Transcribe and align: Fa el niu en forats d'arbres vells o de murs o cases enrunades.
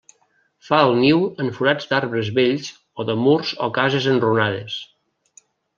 Fa 0.69 0.79
el 0.85 0.93
niu 1.01 1.19
en 1.43 1.51
forats 1.57 1.91
d'arbres 1.93 2.33
vells 2.39 2.73
o 3.03 3.07
de 3.11 3.19
murs 3.27 3.55
o 3.69 3.73
cases 3.79 4.13
enrunades. 4.17 4.85